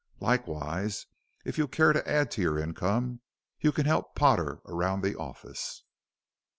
Likewise, 0.19 1.05
if 1.45 1.59
you 1.59 1.67
care 1.67 1.93
to 1.93 2.09
add 2.09 2.31
to 2.31 2.41
your 2.41 2.57
income, 2.57 3.19
you 3.59 3.71
can 3.71 3.85
help 3.85 4.15
Potter 4.15 4.59
around 4.65 5.03
the 5.03 5.15
office." 5.15 5.83